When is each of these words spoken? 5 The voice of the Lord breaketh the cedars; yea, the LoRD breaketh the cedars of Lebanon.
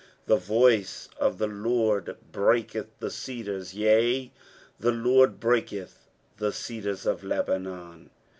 5 0.25 0.25
The 0.29 0.37
voice 0.37 1.09
of 1.19 1.37
the 1.37 1.45
Lord 1.45 2.17
breaketh 2.31 2.87
the 2.97 3.11
cedars; 3.11 3.75
yea, 3.75 4.31
the 4.79 4.89
LoRD 4.91 5.39
breaketh 5.39 6.09
the 6.37 6.51
cedars 6.51 7.05
of 7.05 7.23
Lebanon. 7.23 8.09